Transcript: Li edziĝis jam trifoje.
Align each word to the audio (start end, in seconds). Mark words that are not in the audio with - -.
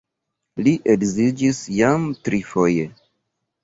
Li 0.67 0.73
edziĝis 0.95 1.61
jam 1.83 2.11
trifoje. 2.27 2.93